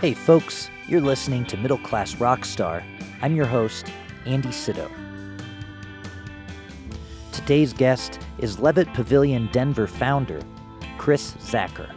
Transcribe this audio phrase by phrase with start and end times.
[0.00, 2.82] Hey, folks, you're listening to Middle Class Rockstar.
[3.22, 3.90] I'm your host,
[4.26, 4.90] Andy Sydow.
[7.32, 10.42] Today's guest is Levitt Pavilion Denver founder,
[10.98, 11.90] Chris Zacher.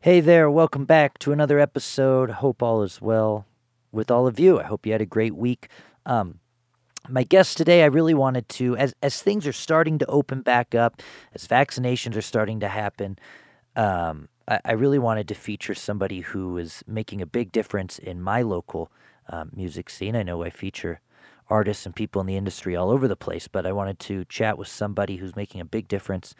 [0.00, 2.30] Hey there, welcome back to another episode.
[2.30, 3.44] Hope all is well
[3.92, 4.60] with all of you.
[4.60, 5.68] I hope you had a great week.
[6.06, 6.38] Um,
[7.08, 10.74] my guest today, I really wanted to, as as things are starting to open back
[10.74, 11.02] up,
[11.34, 13.18] as vaccinations are starting to happen,
[13.76, 18.20] um, I, I, really wanted to feature somebody who is making a big difference in
[18.20, 18.90] my local
[19.28, 20.16] um, music scene.
[20.16, 21.00] I know I feature
[21.48, 24.58] artists and people in the industry all over the place, but I wanted to chat
[24.58, 26.34] with somebody who's making a big difference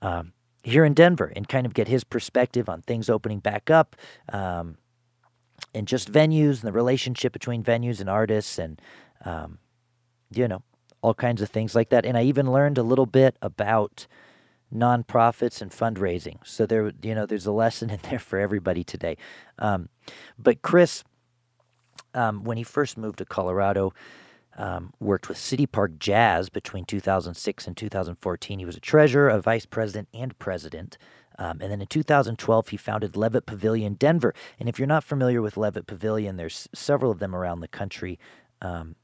[0.00, 0.32] um,
[0.64, 3.96] here in Denver and kind of get his perspective on things opening back up.
[4.32, 4.78] Um,
[5.74, 8.80] and just venues and the relationship between venues and artists and
[9.24, 9.58] um,
[10.36, 10.62] you know,
[11.02, 12.06] all kinds of things like that.
[12.06, 14.06] And I even learned a little bit about
[14.74, 16.38] nonprofits and fundraising.
[16.44, 19.16] So there, you know, there's a lesson in there for everybody today.
[19.58, 19.88] Um,
[20.38, 21.04] but Chris,
[22.14, 23.92] um, when he first moved to Colorado,
[24.56, 28.58] um, worked with City Park Jazz between 2006 and 2014.
[28.58, 30.98] He was a treasurer, a vice president, and president.
[31.38, 34.34] Um, and then in 2012, he founded Levitt Pavilion Denver.
[34.60, 38.18] And if you're not familiar with Levitt Pavilion, there's several of them around the country.
[38.60, 38.96] Um,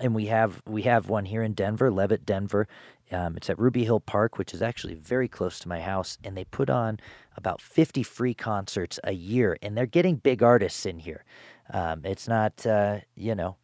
[0.00, 2.68] and we have we have one here in Denver, Levitt, Denver.
[3.12, 6.36] Um, it's at Ruby Hill Park, which is actually very close to my house, and
[6.36, 6.98] they put on
[7.36, 11.24] about 50 free concerts a year, and they're getting big artists in here.
[11.72, 13.56] Um, it's not, uh, you know,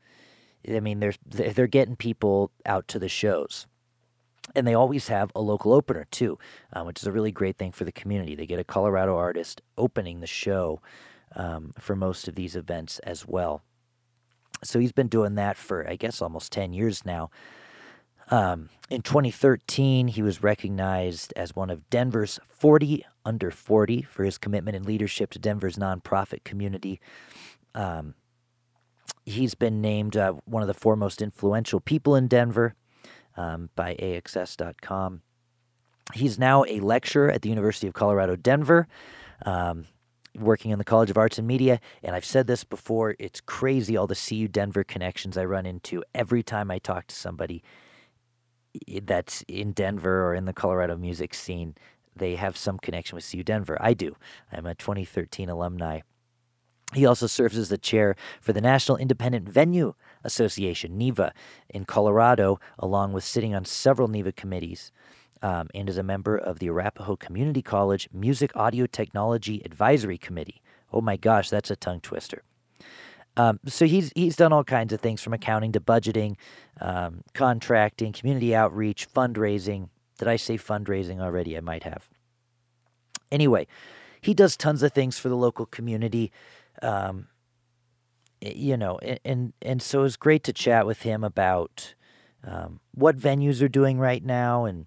[0.68, 3.66] I mean, they're they're getting people out to the shows,
[4.54, 6.38] and they always have a local opener too,
[6.72, 8.34] uh, which is a really great thing for the community.
[8.34, 10.80] They get a Colorado artist opening the show
[11.34, 13.62] um, for most of these events as well.
[14.64, 17.30] So he's been doing that for, I guess, almost 10 years now.
[18.30, 24.38] Um, in 2013, he was recognized as one of Denver's 40 under 40 for his
[24.38, 27.00] commitment and leadership to Denver's nonprofit community.
[27.74, 28.14] Um,
[29.24, 32.74] he's been named uh, one of the foremost influential people in Denver
[33.36, 35.22] um, by AXS.com.
[36.14, 38.88] He's now a lecturer at the University of Colorado, Denver.
[39.44, 39.86] Um,
[40.38, 41.80] working in the College of Arts and Media.
[42.02, 46.02] And I've said this before it's crazy all the CU Denver connections I run into
[46.14, 47.62] every time I talk to somebody
[49.02, 51.74] that's in Denver or in the Colorado music scene.
[52.16, 53.76] They have some connection with CU Denver.
[53.80, 54.16] I do.
[54.50, 56.00] I'm a 2013 alumni.
[56.94, 59.94] He also serves as the chair for the National Independent Venue
[60.24, 61.32] Association, NIVA,
[61.70, 64.92] in Colorado, along with sitting on several NIVA committees
[65.42, 70.62] um, and is a member of the Arapahoe Community College Music Audio Technology Advisory Committee.
[70.92, 72.42] Oh my gosh, that's a tongue twister.
[73.36, 76.36] Um, so he's he's done all kinds of things from accounting to budgeting,
[76.80, 79.88] um, contracting, community outreach, fundraising.
[80.18, 81.56] Did I say fundraising already?
[81.56, 82.08] I might have.
[83.30, 83.66] Anyway,
[84.20, 86.30] he does tons of things for the local community.
[86.82, 87.28] Um,
[88.42, 91.94] you know, and, and and so it's great to chat with him about
[92.44, 94.86] um, what venues are doing right now and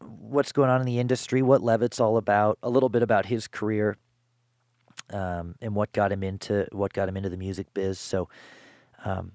[0.00, 3.48] what's going on in the industry, what Levitt's all about, a little bit about his
[3.48, 3.96] career,
[5.10, 7.98] um, and what got him into what got him into the music biz.
[7.98, 8.28] So,
[9.04, 9.32] um,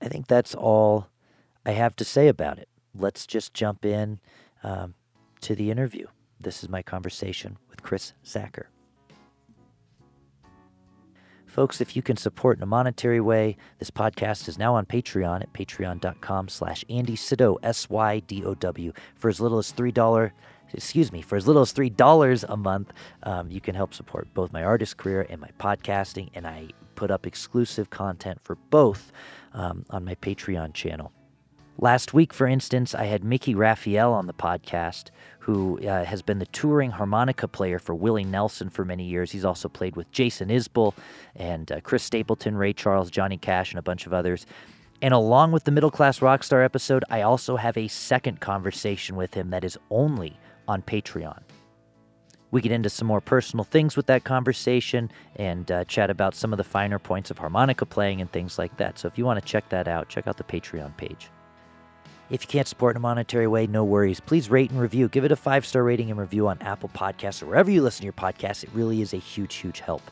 [0.00, 1.08] I think that's all
[1.64, 2.68] I have to say about it.
[2.94, 4.20] Let's just jump in
[4.62, 4.94] um,
[5.40, 6.06] to the interview.
[6.38, 8.66] This is my conversation with Chris Zacher.
[11.54, 15.40] Folks, if you can support in a monetary way, this podcast is now on Patreon
[15.40, 18.92] at patreon.com slash Andy Sydow, S-Y-D-O-W.
[19.14, 20.32] For as little as $3,
[20.72, 24.52] excuse me, for as little as $3 a month, um, you can help support both
[24.52, 29.12] my artist career and my podcasting, and I put up exclusive content for both
[29.52, 31.12] um, on my Patreon channel.
[31.78, 35.10] Last week, for instance, I had Mickey Raphael on the podcast,
[35.44, 39.30] who uh, has been the touring harmonica player for Willie Nelson for many years.
[39.30, 40.94] He's also played with Jason Isbell
[41.36, 44.46] and uh, Chris Stapleton, Ray Charles, Johnny Cash, and a bunch of others.
[45.02, 49.34] And along with the Middle Class Rockstar episode, I also have a second conversation with
[49.34, 51.42] him that is only on Patreon.
[52.50, 56.54] We get into some more personal things with that conversation and uh, chat about some
[56.54, 58.98] of the finer points of harmonica playing and things like that.
[58.98, 61.28] So if you want to check that out, check out the Patreon page.
[62.34, 64.18] If you can't support in a monetary way, no worries.
[64.18, 65.08] Please rate and review.
[65.08, 68.00] Give it a five star rating and review on Apple Podcasts or wherever you listen
[68.00, 68.64] to your podcasts.
[68.64, 70.02] It really is a huge, huge help.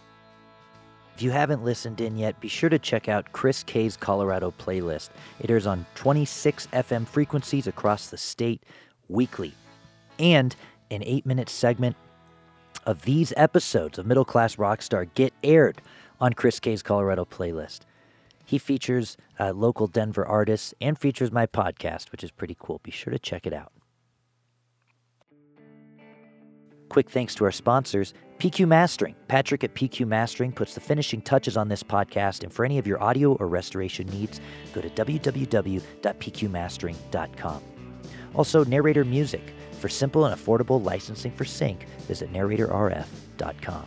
[1.17, 5.11] If you haven't listened in yet, be sure to check out Chris K's Colorado playlist.
[5.41, 8.63] It airs on 26 FM frequencies across the state
[9.09, 9.53] weekly.
[10.21, 10.55] And
[10.93, 11.97] an eight minute segment
[12.87, 15.83] of these episodes of Middle Class Rockstar get aired
[16.21, 17.81] on Chris K's Colorado playlist.
[18.53, 22.83] He features uh, local Denver artists and features my podcast, which is pretty cool.
[22.83, 23.73] Be sure to check it out.
[26.91, 29.15] Quick thanks to our sponsors, PQ Mastering.
[29.27, 32.87] Patrick at PQ Mastering puts the finishing touches on this podcast, and for any of
[32.87, 34.39] your audio or restoration needs,
[34.75, 37.63] go to www.pqmastering.com.
[38.35, 39.55] Also, Narrator Music.
[39.81, 43.87] For simple and affordable licensing for sync, visit narratorrf.com.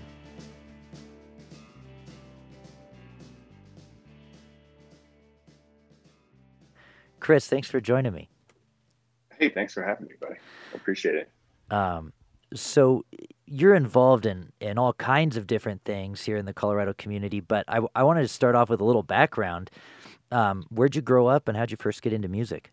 [7.25, 8.29] Chris, thanks for joining me.
[9.39, 10.35] Hey, thanks for having me, buddy.
[10.35, 11.31] I appreciate it.
[11.71, 12.13] Um,
[12.53, 13.03] so
[13.47, 17.65] you're involved in in all kinds of different things here in the Colorado community, but
[17.67, 19.71] I, I wanted to start off with a little background.
[20.31, 22.71] Um, where'd you grow up, and how'd you first get into music?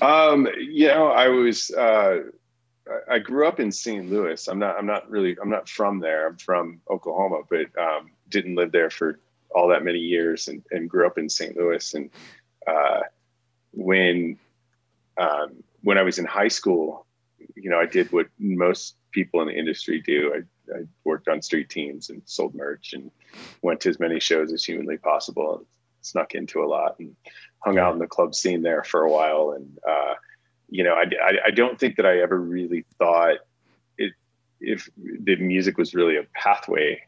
[0.00, 2.18] Um, you know, I was uh,
[3.10, 4.08] I grew up in St.
[4.08, 4.46] Louis.
[4.46, 6.28] I'm not I'm not really I'm not from there.
[6.28, 9.18] I'm from Oklahoma, but um, didn't live there for
[9.52, 11.56] all that many years, and, and grew up in St.
[11.56, 11.94] Louis.
[11.94, 12.08] And
[12.66, 13.00] uh,
[13.72, 14.38] when
[15.18, 17.06] um, when I was in high school,
[17.54, 20.32] you know, I did what most people in the industry do.
[20.34, 23.10] I, I, worked on street teams and sold merch and
[23.62, 25.64] went to as many shows as humanly possible.
[26.02, 27.14] Snuck into a lot and
[27.58, 29.52] hung out in the club scene there for a while.
[29.56, 30.14] And uh,
[30.68, 33.38] you know, I, I, I don't think that I ever really thought
[33.98, 34.12] it
[34.60, 37.02] if the music was really a pathway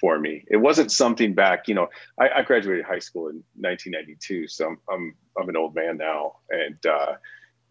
[0.00, 0.44] for me.
[0.48, 1.68] It wasn't something back.
[1.68, 1.88] You know,
[2.20, 6.36] I, I graduated high school in 1992, so I'm I'm, I'm an old man now,
[6.50, 7.14] and uh,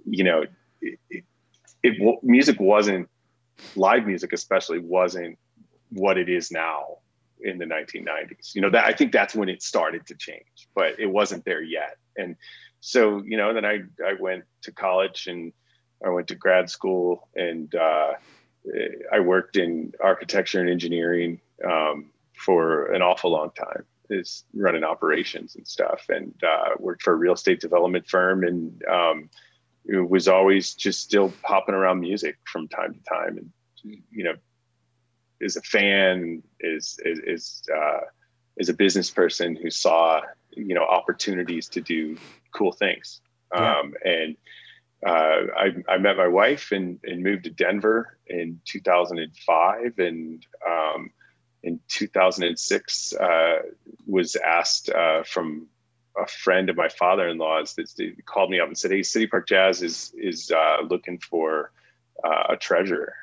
[0.05, 0.43] you know.
[0.81, 1.23] It, it,
[1.85, 3.07] it music wasn't
[3.75, 5.37] live music especially wasn't
[5.89, 6.97] what it is now
[7.41, 10.99] in the 1990s you know that i think that's when it started to change but
[10.99, 12.35] it wasn't there yet and
[12.79, 15.53] so you know then i i went to college and
[16.05, 18.13] i went to grad school and uh,
[19.11, 25.55] i worked in architecture and engineering um, for an awful long time is running operations
[25.55, 26.05] and stuff.
[26.09, 29.29] And uh, worked for a real estate development firm and um,
[29.87, 33.37] was always just still popping around music from time to time.
[33.37, 33.51] And
[34.11, 34.33] you know
[35.39, 38.01] is a fan is is is, uh,
[38.57, 40.21] is a business person who saw
[40.51, 42.17] you know opportunities to do
[42.53, 43.21] cool things.
[43.53, 43.79] Yeah.
[43.79, 44.35] um, and
[45.05, 51.11] uh, I, I, met my wife and, and moved to Denver in 2005 and um,
[51.65, 53.57] in 2006 uh,
[54.05, 55.67] was asked uh, from
[56.17, 57.89] a friend of my father-in-law's that
[58.25, 61.71] called me up and said, "Hey, City Park Jazz is is uh, looking for
[62.23, 63.13] uh, a treasurer."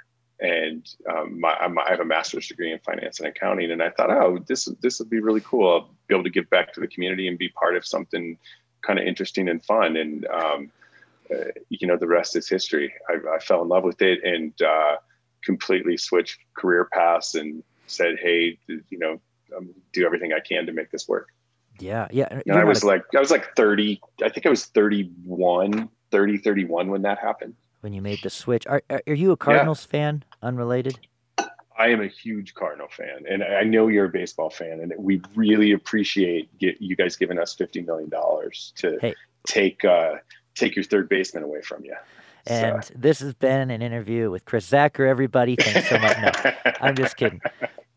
[0.40, 4.10] And um, my, I have a master's degree in finance and accounting, and I thought,
[4.10, 5.72] "Oh, this this would be really cool.
[5.72, 8.36] I'll be able to give back to the community and be part of something
[8.82, 10.72] kind of interesting and fun." And um,
[11.30, 12.92] uh, you know, the rest is history.
[13.08, 14.96] I, I fell in love with it and uh,
[15.44, 17.62] completely switched career paths and
[17.92, 19.20] said, "Hey, you know,
[19.56, 21.28] um, do everything I can to make this work."
[21.78, 22.28] Yeah, yeah.
[22.46, 24.00] And I was a, like, I was like 30.
[24.22, 27.54] I think I was 31, 30, 31 when that happened.
[27.80, 29.90] When you made the switch, are are you a Cardinals yeah.
[29.90, 30.24] fan?
[30.42, 30.98] Unrelated.
[31.78, 35.20] I am a huge Cardinal fan, and I know you're a baseball fan, and we
[35.34, 39.14] really appreciate get, you guys giving us fifty million dollars to hey.
[39.46, 40.16] take uh,
[40.54, 41.96] take your third baseman away from you.
[42.46, 45.08] And this has been an interview with Chris Zacher.
[45.08, 46.16] Everybody, thanks so much.
[46.20, 47.40] No, I'm just kidding.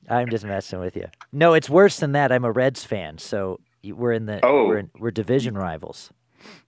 [0.09, 1.07] I'm just messing with you.
[1.31, 2.31] No, it's worse than that.
[2.31, 4.65] I'm a Reds fan, so we're in the oh.
[4.65, 6.11] we're in, we're division rivals.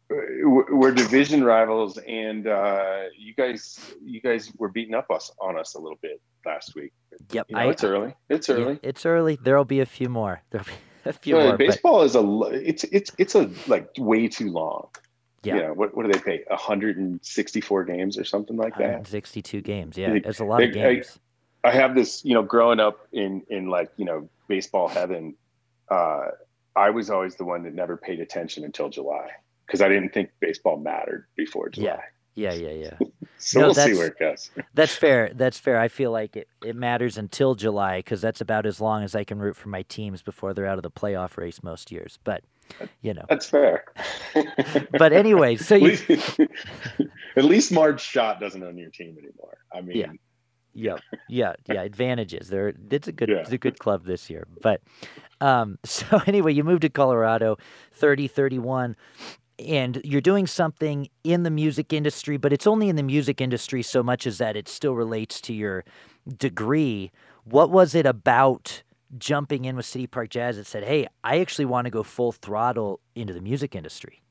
[0.10, 5.76] We're division rivals, and uh, you guys you guys were beating up us on us
[5.76, 6.94] a little bit last week.
[7.32, 8.16] Yep, you know, I, it's early.
[8.30, 8.74] It's early.
[8.74, 9.38] Yeah, it's early.
[9.42, 10.42] There'll be a few more.
[10.50, 10.72] There'll be
[11.10, 11.58] a few more.
[11.58, 12.06] Baseball but...
[12.06, 14.88] is a it's it's it's a like way too long.
[15.44, 15.56] Yeah.
[15.56, 16.44] You know, what, what do they pay?
[16.48, 19.08] 164 games or something like that?
[19.08, 19.98] 62 games.
[19.98, 20.14] Yeah.
[20.14, 21.20] It's a lot of games.
[21.64, 25.36] I, I, have this, you know, growing up in, in like, you know, baseball heaven,
[25.90, 26.30] uh,
[26.76, 29.30] I was always the one that never paid attention until July
[29.66, 32.00] because I didn't think baseball mattered before July.
[32.36, 33.08] Yeah, yeah, yeah, yeah.
[33.38, 34.52] so no, we'll see where it goes.
[34.74, 35.32] that's fair.
[35.34, 35.80] That's fair.
[35.80, 39.24] I feel like it, it matters until July because that's about as long as I
[39.24, 42.20] can root for my teams before they're out of the playoff race most years.
[42.24, 42.44] But
[43.02, 43.86] you know, that's fair.
[44.98, 45.92] but anyway, so you...
[45.92, 46.40] at, least,
[47.38, 49.58] at least Marge Schott doesn't own your team anymore.
[49.74, 50.12] I mean, yeah.
[50.74, 50.98] Yeah,
[51.28, 51.82] yeah, yeah.
[51.82, 52.50] Advantages.
[52.50, 53.38] There, it's a good, yeah.
[53.38, 54.48] it's a good club this year.
[54.62, 54.82] But
[55.42, 57.58] um, so anyway, you moved to Colorado,
[57.94, 58.96] 30, 31,
[59.58, 63.82] and you're doing something in the music industry, but it's only in the music industry
[63.82, 65.84] so much as that it still relates to your
[66.38, 67.12] degree.
[67.44, 68.84] What was it about
[69.18, 72.32] jumping in with City Park Jazz that said, "Hey, I actually want to go full
[72.32, 74.22] throttle into the music industry"?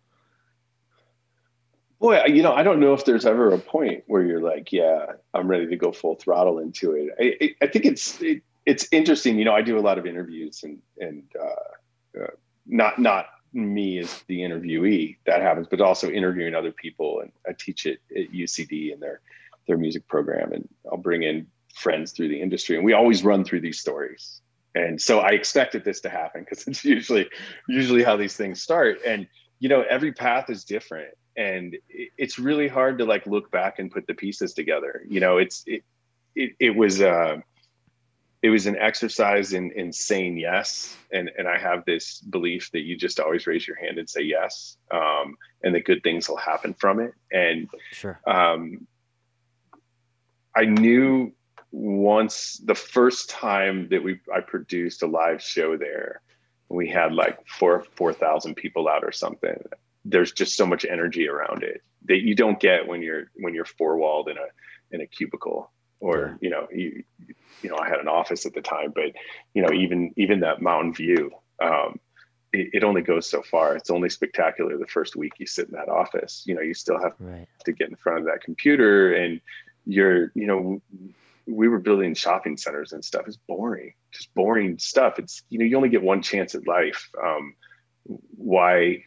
[1.98, 5.06] Boy, you know, I don't know if there's ever a point where you're like, yeah,
[5.32, 7.08] I'm ready to go full throttle into it.
[7.18, 9.38] I, I think it's it, it's interesting.
[9.38, 12.26] You know, I do a lot of interviews and and uh, uh,
[12.66, 17.20] not not me as the interviewee that happens, but also interviewing other people.
[17.20, 19.20] And I teach it at UCD in their
[19.66, 23.42] their music program, and I'll bring in friends through the industry, and we always run
[23.44, 24.42] through these stories.
[24.76, 27.28] And so I expected this to happen because it's usually
[27.66, 28.98] usually how these things start.
[29.04, 29.26] And
[29.58, 33.90] you know, every path is different, and it's really hard to like look back and
[33.90, 35.02] put the pieces together.
[35.08, 35.82] You know, it's it
[36.34, 37.00] it, it was.
[37.00, 37.38] Uh,
[38.42, 42.82] it was an exercise in in saying yes and and i have this belief that
[42.82, 46.36] you just always raise your hand and say yes um, and that good things will
[46.36, 48.86] happen from it and sure um,
[50.54, 51.32] i knew
[51.72, 56.22] once the first time that we i produced a live show there
[56.68, 59.56] we had like four four thousand people out or something.
[60.04, 63.64] There's just so much energy around it that you don't get when you're when you're
[63.64, 65.70] four walled in a in a cubicle
[66.00, 67.02] or you know you
[67.62, 69.12] you know i had an office at the time but
[69.54, 71.30] you know even even that mountain view
[71.62, 71.98] um,
[72.52, 73.76] it, it, only goes so far.
[73.76, 76.44] It's only spectacular the first week you sit in that office.
[76.46, 77.48] You know you still have right.
[77.64, 79.40] to get in front of that computer and
[79.86, 80.82] you're you know
[81.46, 85.64] we were building shopping centers and stuff it's boring just boring stuff it's you know
[85.64, 87.54] you only get one chance at life um,
[88.36, 89.02] why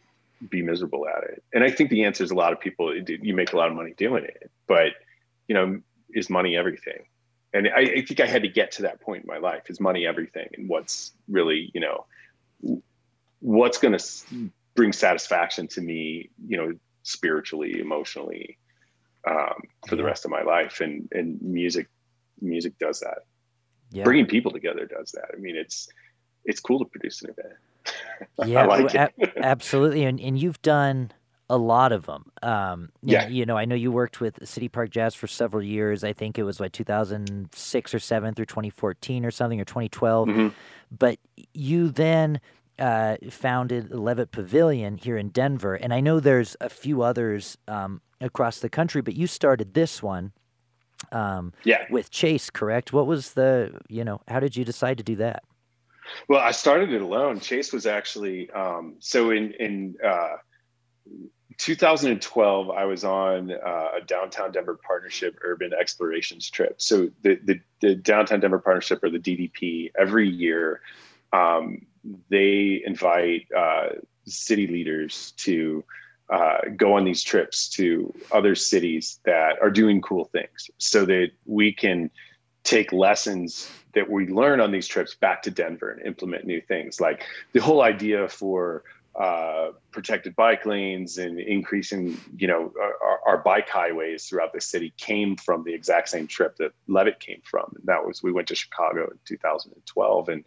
[0.48, 3.34] be miserable at it and i think the answer is a lot of people you
[3.34, 4.92] make a lot of money doing it but
[5.48, 5.80] you know
[6.14, 7.04] is money everything?
[7.52, 9.64] And I, I think I had to get to that point in my life.
[9.68, 10.48] Is money everything?
[10.56, 12.06] And what's really, you know,
[13.40, 18.58] what's going to bring satisfaction to me, you know, spiritually, emotionally,
[19.26, 20.80] um, for the rest of my life.
[20.80, 21.88] And and music,
[22.42, 23.18] music does that.
[23.90, 24.04] Yeah.
[24.04, 25.26] Bringing people together does that.
[25.34, 25.88] I mean, it's
[26.44, 27.54] it's cool to produce an event.
[28.44, 28.94] Yeah, like
[29.38, 30.04] absolutely.
[30.04, 31.12] And and you've done
[31.48, 32.30] a lot of them.
[32.42, 33.26] Um, yeah.
[33.26, 36.04] You know, I know you worked with City Park Jazz for several years.
[36.04, 40.28] I think it was like 2006 or 7 through 2014 or something, or 2012.
[40.28, 40.48] Mm-hmm.
[40.96, 41.18] But
[41.52, 42.40] you then
[42.78, 45.74] uh, founded Levitt Pavilion here in Denver.
[45.74, 50.02] And I know there's a few others um, across the country, but you started this
[50.02, 50.32] one.
[51.12, 51.84] Um, yeah.
[51.90, 52.92] With Chase, correct?
[52.92, 55.42] What was the, you know, how did you decide to do that?
[56.28, 57.40] Well, I started it alone.
[57.40, 60.36] Chase was actually, um, so in, in, uh,
[61.58, 66.80] 2012, I was on uh, a downtown Denver partnership urban explorations trip.
[66.80, 70.80] So the, the, the downtown Denver partnership or the DDP every year,
[71.34, 71.86] um,
[72.30, 73.88] they invite uh,
[74.26, 75.84] city leaders to
[76.30, 81.30] uh, go on these trips to other cities that are doing cool things so that
[81.44, 82.10] we can
[82.62, 87.00] take lessons that we learn on these trips back to Denver and implement new things.
[87.00, 88.84] Like the whole idea for
[89.18, 94.94] uh, protected bike lanes and increasing, you know, our, our, bike highways throughout the city
[94.98, 97.72] came from the exact same trip that Levitt came from.
[97.74, 100.28] And that was, we went to Chicago in 2012.
[100.28, 100.44] And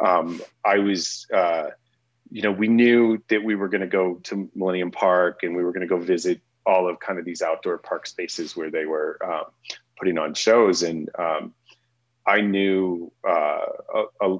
[0.00, 1.70] um, I was, uh,
[2.34, 5.62] you know, we knew that we were going to go to Millennium Park and we
[5.62, 8.86] were going to go visit all of kind of these outdoor park spaces where they
[8.86, 9.44] were um,
[9.96, 10.82] putting on shows.
[10.82, 11.54] And um,
[12.26, 13.66] I knew uh,
[14.20, 14.36] a,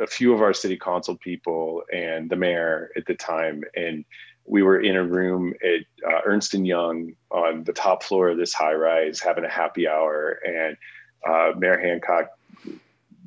[0.00, 4.04] a few of our city council people and the mayor at the time, and
[4.44, 8.38] we were in a room at uh, Ernst and Young on the top floor of
[8.38, 10.76] this high rise, having a happy hour, and
[11.24, 12.35] uh, Mayor Hancock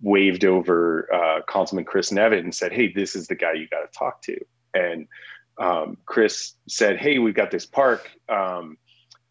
[0.02, 3.82] waved over uh, Councilman Chris Nevitt and said, "Hey, this is the guy you got
[3.82, 4.38] to talk to."
[4.74, 5.08] And
[5.58, 8.78] um, Chris said, "Hey, we've got this park um,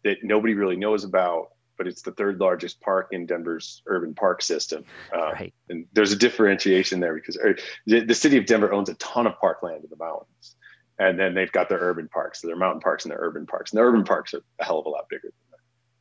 [0.03, 1.49] that nobody really knows about
[1.79, 4.83] but it's the third largest park in Denver's urban park system.
[5.15, 5.53] Uh, right.
[5.69, 7.55] And there's a differentiation there because er,
[7.87, 10.57] the, the, city of Denver owns a ton of parkland in the mountains.
[10.99, 12.41] And then they've got their urban parks.
[12.41, 13.71] So their mountain parks and their urban parks.
[13.71, 15.48] And the urban parks are a hell of a lot bigger than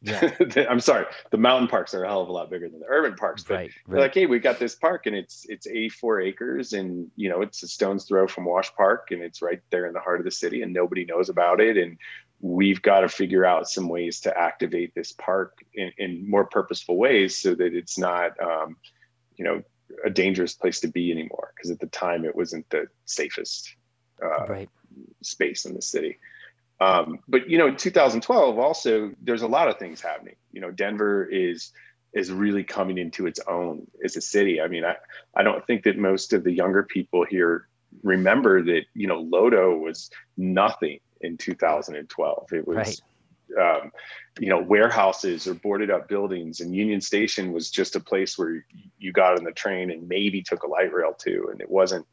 [0.03, 0.31] yeah.
[0.71, 1.07] I'm sorry.
[1.31, 3.43] The mountain parks are a hell of a lot bigger than the urban parks.
[3.43, 4.01] But right, right.
[4.01, 7.63] like, hey, we got this park and it's it's 84 acres and you know it's
[7.63, 10.31] a stone's throw from Wash Park and it's right there in the heart of the
[10.31, 11.77] city and nobody knows about it.
[11.77, 11.99] And
[12.41, 16.97] we've got to figure out some ways to activate this park in, in more purposeful
[16.97, 18.77] ways so that it's not um,
[19.37, 19.63] you know
[20.05, 23.75] a dangerous place to be anymore because at the time it wasn't the safest
[24.23, 24.69] uh, right.
[25.23, 26.19] space in the city
[26.81, 30.71] um, but you know in 2012 also there's a lot of things happening you know
[30.71, 31.73] denver is
[32.15, 34.95] is really coming into its own as a city i mean i
[35.35, 37.69] i don't think that most of the younger people here
[38.03, 42.53] remember that you know lodo was nothing in 2012.
[42.53, 43.03] It was,
[43.57, 43.81] right.
[43.81, 43.93] um,
[44.39, 48.65] you know, warehouses or boarded up buildings, and Union Station was just a place where
[48.99, 52.07] you got on the train and maybe took a light rail too, and it wasn't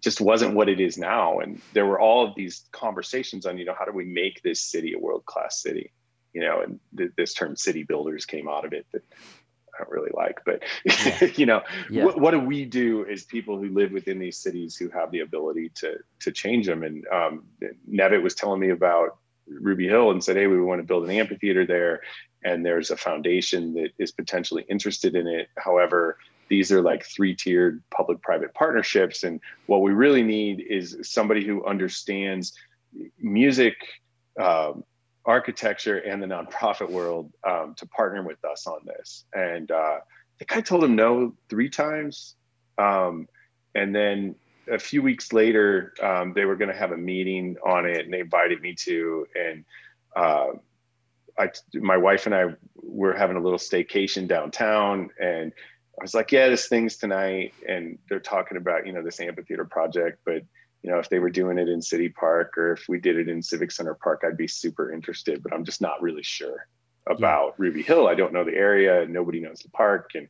[0.00, 1.38] just wasn't what it is now.
[1.38, 4.60] And there were all of these conversations on, you know, how do we make this
[4.60, 5.92] city a world class city?
[6.32, 8.86] You know, and th- this term city builders came out of it.
[8.92, 9.02] That
[9.74, 11.24] I don't really like, but yeah.
[11.36, 12.04] you know, Yeah.
[12.04, 15.20] what, what do we do as people who live within these cities who have the
[15.20, 16.82] ability to to change them?
[16.82, 17.44] And um,
[17.90, 21.10] Nevitt was telling me about Ruby Hill and said, "Hey, we want to build an
[21.10, 22.02] amphitheater there,
[22.42, 25.48] and there's a foundation that is potentially interested in it.
[25.56, 31.64] However, these are like three-tiered public-private partnerships, and what we really need is somebody who
[31.64, 32.54] understands
[33.18, 33.76] music."
[34.38, 34.84] Um,
[35.26, 39.24] architecture and the nonprofit world um, to partner with us on this.
[39.34, 42.36] And uh, I think I told him no three times.
[42.78, 43.28] Um,
[43.74, 44.36] and then
[44.70, 48.14] a few weeks later, um, they were going to have a meeting on it and
[48.14, 49.26] they invited me to.
[49.34, 49.64] And
[50.14, 50.46] uh,
[51.38, 55.10] I, my wife and I were having a little staycation downtown.
[55.20, 55.52] And
[55.98, 57.54] I was like, yeah, this thing's tonight.
[57.66, 60.42] And they're talking about, you know, this amphitheater project, but
[60.82, 63.28] you know, if they were doing it in City Park or if we did it
[63.28, 66.68] in Civic Center Park, I'd be super interested, but I'm just not really sure
[67.08, 67.64] about yeah.
[67.64, 68.06] Ruby Hill.
[68.06, 69.06] I don't know the area.
[69.06, 70.28] Nobody knows the park and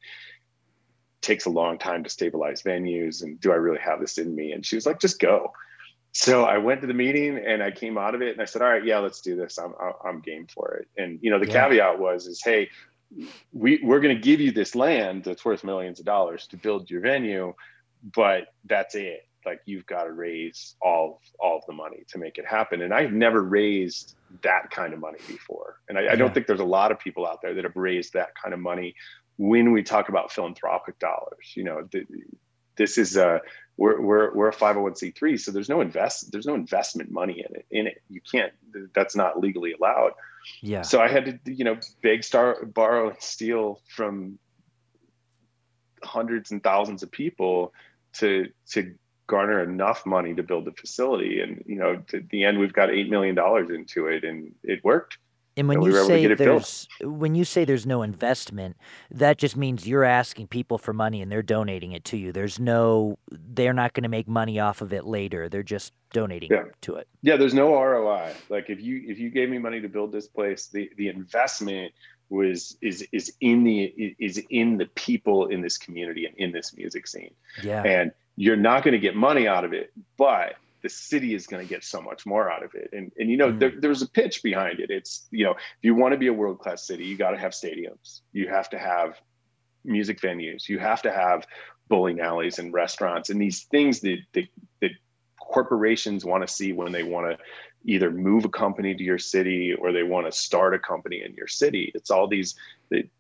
[1.20, 3.22] takes a long time to stabilize venues.
[3.22, 4.52] And do I really have this in me?
[4.52, 5.52] And she was like, just go.
[6.12, 8.62] So I went to the meeting and I came out of it and I said,
[8.62, 9.58] all right, yeah, let's do this.
[9.58, 10.88] I'm, I'm game for it.
[10.96, 11.68] And, you know, the yeah.
[11.68, 12.70] caveat was, is, Hey,
[13.52, 16.90] we, we're going to give you this land that's worth millions of dollars to build
[16.90, 17.54] your venue,
[18.14, 19.26] but that's it.
[19.44, 22.82] Like you've got to raise all all of the money to make it happen.
[22.82, 25.80] And i've never raised that kind of money before.
[25.88, 26.12] And I, yeah.
[26.12, 28.52] I, don't think there's a lot of people out there that have raised that kind
[28.52, 28.96] of money
[29.36, 31.52] when we talk about philanthropic dollars.
[31.54, 32.04] You know the,
[32.76, 33.40] this is a
[33.76, 37.66] we're, we're, we're a 501c3 so there's no invest there's no investment money in it
[37.70, 38.02] in it.
[38.10, 38.52] You can't
[38.94, 40.10] that's not legally allowed
[40.62, 44.38] yeah so i had to you know beg star borrow and steal from
[46.02, 47.72] hundreds and thousands of people
[48.12, 48.94] to to
[49.26, 51.40] garner enough money to build the facility.
[51.40, 54.84] And you know, at the end, we've got eight million dollars into it, and it
[54.84, 55.18] worked.
[55.56, 58.76] And when you say there's when you say there's no investment,
[59.10, 62.30] that just means you're asking people for money and they're donating it to you.
[62.30, 65.48] There's no they're not going to make money off of it later.
[65.48, 66.64] They're just donating yeah.
[66.82, 67.08] to it.
[67.22, 68.34] Yeah, there's no ROI.
[68.50, 71.92] Like if you if you gave me money to build this place, the the investment
[72.28, 76.76] was is is in the is in the people in this community and in this
[76.76, 77.32] music scene.
[77.62, 77.82] Yeah.
[77.82, 81.60] And you're not going to get money out of it, but the city is going
[81.60, 82.90] to get so much more out of it.
[82.92, 83.58] And and you know, mm.
[83.58, 84.88] there, there's a pitch behind it.
[84.88, 87.38] It's you know, if you want to be a world class city, you got to
[87.38, 88.20] have stadiums.
[88.32, 89.20] You have to have
[89.84, 90.68] music venues.
[90.68, 91.44] You have to have
[91.88, 94.44] bowling alleys and restaurants and these things that that,
[94.80, 94.92] that
[95.40, 97.44] corporations want to see when they want to
[97.84, 101.34] either move a company to your city or they want to start a company in
[101.34, 101.90] your city.
[101.96, 102.54] It's all these.
[102.92, 103.10] It,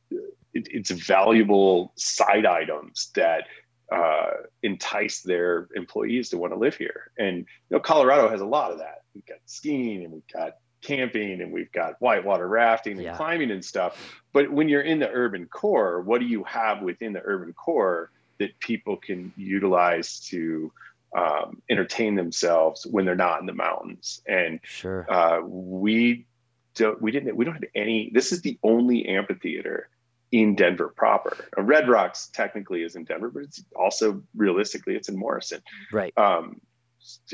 [0.54, 3.44] it's valuable side items that
[3.92, 4.30] uh,
[4.62, 7.12] entice their employees to want to live here.
[7.18, 9.02] And you know, Colorado has a lot of that.
[9.14, 13.16] We've got skiing and we've got camping and we've got whitewater rafting and yeah.
[13.16, 14.20] climbing and stuff.
[14.32, 18.10] But when you're in the urban core, what do you have within the urban core
[18.38, 20.72] that people can utilize to
[21.16, 24.20] um, entertain themselves when they're not in the mountains?
[24.26, 26.26] And sure, uh, we
[26.74, 27.00] don't.
[27.00, 27.36] We didn't.
[27.36, 28.10] We don't have any.
[28.12, 29.88] This is the only amphitheater
[30.32, 31.36] in Denver proper.
[31.56, 35.62] Red Rocks technically is in Denver, but it's also realistically it's in Morrison.
[35.92, 36.16] Right.
[36.16, 36.60] Um,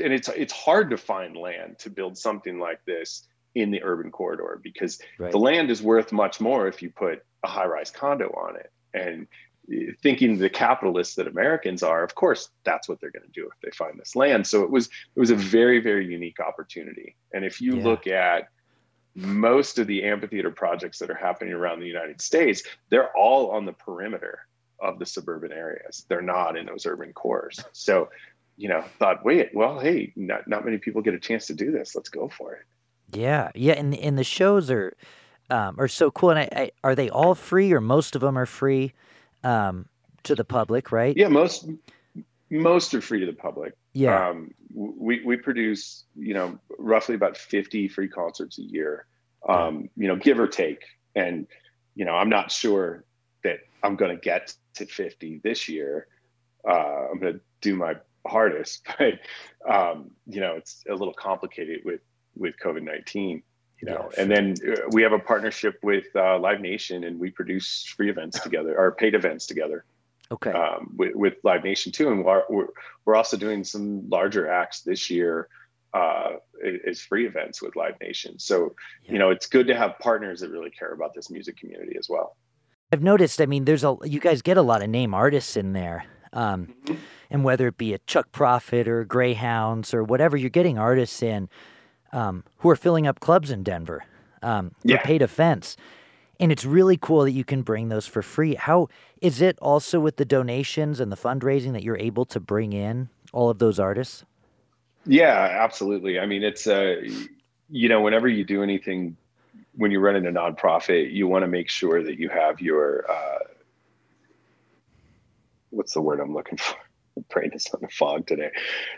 [0.02, 4.10] and it's it's hard to find land to build something like this in the urban
[4.10, 5.32] corridor because right.
[5.32, 8.70] the land is worth much more if you put a high-rise condo on it.
[8.94, 9.26] And
[9.72, 13.48] eh, thinking the capitalists that Americans are, of course, that's what they're going to do
[13.52, 14.46] if they find this land.
[14.46, 17.16] So it was it was a very very unique opportunity.
[17.32, 17.84] And if you yeah.
[17.84, 18.48] look at
[19.14, 23.66] most of the amphitheater projects that are happening around the United States, they're all on
[23.66, 24.46] the perimeter
[24.80, 26.04] of the suburban areas.
[26.08, 27.62] They're not in those urban cores.
[27.72, 28.08] So,
[28.56, 31.70] you know, thought, wait, well, hey, not, not many people get a chance to do
[31.70, 31.94] this.
[31.94, 32.66] Let's go for it.
[33.12, 34.96] Yeah, yeah, and and the shows are
[35.50, 36.30] um, are so cool.
[36.30, 38.94] And I, I, are they all free, or most of them are free
[39.44, 39.86] um,
[40.22, 40.90] to the public?
[40.90, 41.14] Right?
[41.14, 41.68] Yeah, most
[42.60, 43.74] most are free to the public.
[43.94, 44.28] Yeah.
[44.28, 49.06] Um, we, we produce, you know, roughly about 50 free concerts a year,
[49.48, 50.84] um, you know, give or take.
[51.14, 51.46] And,
[51.94, 53.04] you know, I'm not sure
[53.44, 56.06] that I'm going to get to 50 this year.
[56.68, 59.20] Uh, I'm going to do my hardest, but,
[59.68, 62.00] um, you know, it's a little complicated with,
[62.36, 63.42] with COVID-19
[63.82, 64.12] you know yeah, sure.
[64.16, 68.08] and then uh, we have a partnership with uh, live nation and we produce free
[68.08, 69.84] events together or paid events together
[70.32, 70.50] Okay.
[70.50, 72.66] Um, with, with, Live Nation too, and we're,
[73.04, 75.48] we're also doing some larger acts this year
[75.92, 76.36] uh,
[76.88, 78.38] as free events with Live Nation.
[78.38, 79.12] So yeah.
[79.12, 82.08] you know, it's good to have partners that really care about this music community as
[82.08, 82.36] well.
[82.92, 83.40] I've noticed.
[83.40, 86.06] I mean, there's a you guys get a lot of name artists in there.
[86.32, 86.94] Um, mm-hmm.
[87.30, 91.48] And whether it be a Chuck Prophet or Greyhounds or whatever, you're getting artists in
[92.12, 94.04] um, who are filling up clubs in Denver
[94.42, 95.02] um, yeah.
[95.02, 95.76] paid events
[96.42, 98.56] and it's really cool that you can bring those for free.
[98.56, 98.88] How
[99.20, 103.08] is it also with the donations and the fundraising that you're able to bring in
[103.32, 104.24] all of those artists?
[105.06, 106.18] Yeah, absolutely.
[106.18, 106.96] I mean, it's uh,
[107.70, 109.16] you know, whenever you do anything,
[109.76, 113.38] when you're running a nonprofit, you want to make sure that you have your uh,
[115.70, 116.74] what's the word I'm looking for?
[117.28, 118.50] brain is on the fog today.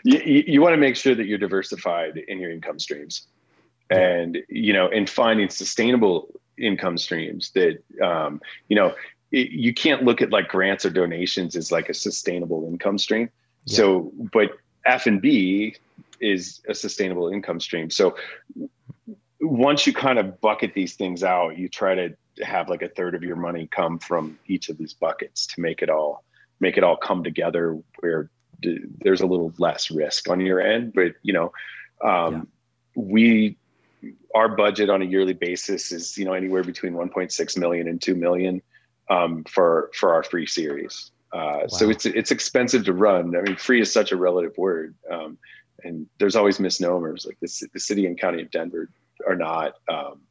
[0.03, 3.27] You, you, you, want to make sure that you're diversified in your income streams,
[3.91, 8.93] and you know, in finding sustainable income streams that um, you know
[9.31, 13.29] it, you can't look at like grants or donations as like a sustainable income stream.
[13.65, 13.77] Yeah.
[13.77, 14.51] So, but
[14.85, 15.75] F and B
[16.19, 17.89] is a sustainable income stream.
[17.89, 18.15] So
[19.41, 23.15] once you kind of bucket these things out, you try to have like a third
[23.15, 26.23] of your money come from each of these buckets to make it all
[26.59, 28.29] make it all come together where
[28.61, 30.93] d- there's a little less risk on your end.
[30.93, 31.51] But you know,
[32.03, 32.41] um, yeah.
[32.95, 33.57] we
[34.33, 38.15] our budget on a yearly basis is you know anywhere between 1.6 million and 2
[38.15, 38.61] million
[39.09, 41.11] um, for for our free series.
[41.33, 41.67] Uh, wow.
[41.67, 43.35] So it's it's expensive to run.
[43.35, 45.37] I mean, free is such a relative word, um,
[45.83, 47.25] and there's always misnomers.
[47.25, 48.89] Like the, the city and county of Denver
[49.27, 50.21] are not um,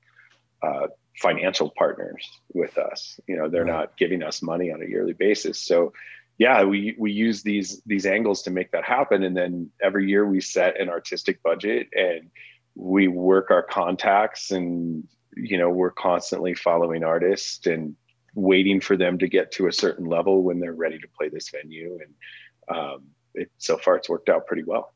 [0.63, 0.87] uh,
[1.21, 3.21] financial partners with us.
[3.27, 3.73] You know, they're right.
[3.73, 5.59] not giving us money on a yearly basis.
[5.59, 5.93] So,
[6.39, 10.27] yeah, we we use these these angles to make that happen, and then every year
[10.27, 12.31] we set an artistic budget and
[12.75, 15.07] we work our contacts, and
[15.37, 17.97] you know, we're constantly following artists and
[18.35, 21.51] waiting for them to get to a certain level when they're ready to play this
[21.51, 21.99] venue.
[22.01, 23.03] And um,
[23.35, 24.93] it, so far, it's worked out pretty well.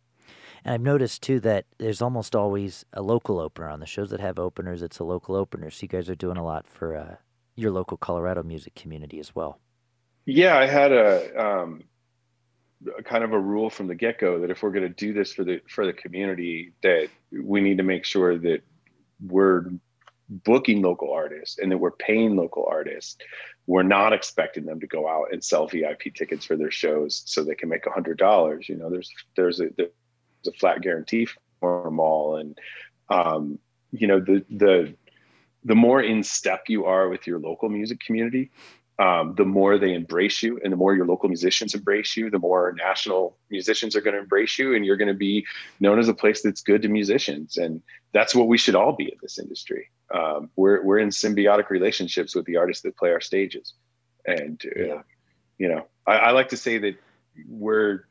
[0.64, 4.20] And I've noticed too that there's almost always a local opener on the shows that
[4.20, 4.82] have openers.
[4.82, 7.16] It's a local opener, so you guys are doing a lot for uh,
[7.54, 9.60] your local Colorado music community as well.
[10.26, 11.84] Yeah, I had a, um, a
[13.04, 15.32] kind of a rule from the get go that if we're going to do this
[15.32, 18.62] for the for the community, that we need to make sure that
[19.26, 19.64] we're
[20.28, 23.16] booking local artists and that we're paying local artists.
[23.66, 27.42] We're not expecting them to go out and sell VIP tickets for their shows so
[27.42, 28.68] they can make a hundred dollars.
[28.68, 29.90] You know, there's there's a there's
[30.46, 31.26] a flat guarantee
[31.60, 32.58] for them all, and
[33.08, 33.58] um,
[33.92, 34.94] you know the the
[35.64, 38.50] the more in step you are with your local music community,
[38.98, 42.38] um, the more they embrace you and the more your local musicians embrace you, the
[42.38, 45.46] more national musicians are going to embrace you and you're going to be
[45.78, 47.56] known as a place that's good to musicians.
[47.58, 47.80] And
[48.12, 49.90] that's what we should all be in this industry.
[50.12, 53.74] Um, we're, we're in symbiotic relationships with the artists that play our stages.
[54.26, 55.02] And, uh, yeah.
[55.58, 56.96] you know, I, I like to say that
[57.48, 58.04] we're,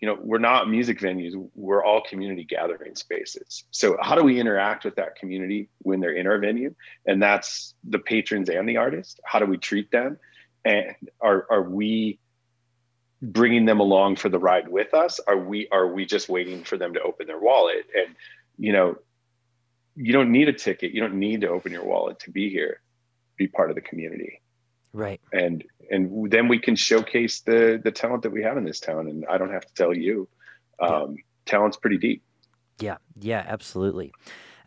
[0.00, 1.32] you know, we're not music venues.
[1.54, 3.64] We're all community gathering spaces.
[3.70, 6.74] So how do we interact with that community when they're in our venue?
[7.06, 9.20] And that's the patrons and the artists.
[9.24, 10.18] How do we treat them?
[10.64, 12.18] And are, are we
[13.22, 15.20] bringing them along for the ride with us?
[15.26, 17.86] Are we, are we just waiting for them to open their wallet?
[17.94, 18.14] And,
[18.58, 18.96] you know,
[19.94, 20.92] you don't need a ticket.
[20.92, 22.80] You don't need to open your wallet to be here,
[23.36, 24.42] be part of the community.
[24.96, 25.20] Right.
[25.30, 29.08] And and then we can showcase the the talent that we have in this town.
[29.08, 30.26] And I don't have to tell you,
[30.80, 31.22] um, yeah.
[31.44, 32.22] talent's pretty deep.
[32.80, 32.96] Yeah.
[33.20, 33.44] Yeah.
[33.46, 34.10] Absolutely.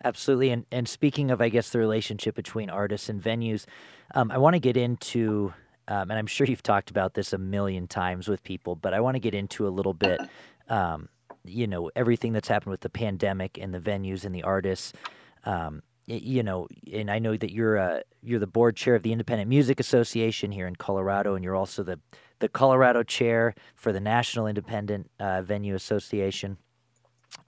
[0.03, 0.51] Absolutely.
[0.51, 3.65] And and speaking of, I guess the relationship between artists and venues,
[4.13, 5.51] um, I want to get into.
[5.87, 8.99] Um, and I'm sure you've talked about this a million times with people, but I
[8.99, 10.21] want to get into a little bit,
[10.67, 11.09] um,
[11.43, 14.93] you know, everything that's happened with the pandemic and the venues and the artists.
[15.45, 19.11] Um, you know, and I know that you're uh, you're the board chair of the
[19.11, 21.99] Independent Music Association here in Colorado, and you're also the
[22.39, 26.57] the Colorado chair for the National Independent uh, Venue Association.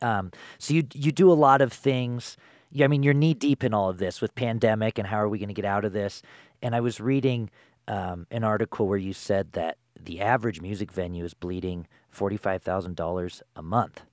[0.01, 2.37] Um, so you you do a lot of things.
[2.79, 5.39] I mean, you're knee deep in all of this with pandemic and how are we
[5.39, 6.21] going to get out of this.
[6.61, 7.49] And I was reading
[7.87, 12.61] um, an article where you said that the average music venue is bleeding forty five
[12.61, 14.03] thousand dollars a month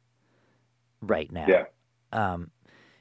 [1.03, 1.47] right now.
[1.47, 1.65] Yeah.
[2.13, 2.51] Um,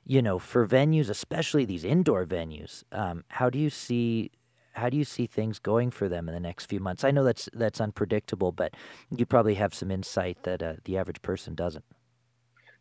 [0.07, 4.31] you know, for venues, especially these indoor venues, um, how do you see
[4.71, 7.03] how do you see things going for them in the next few months?
[7.03, 8.73] I know that's that's unpredictable, but
[9.15, 11.83] you probably have some insight that uh, the average person doesn't.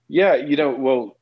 [0.09, 1.17] Yeah, you know, well,